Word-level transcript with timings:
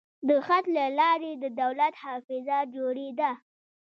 د 0.27 0.29
خط 0.45 0.65
له 0.77 0.85
لارې 0.99 1.31
د 1.43 1.45
دولت 1.61 1.93
حافظه 2.03 2.59
جوړېده. 2.75 3.31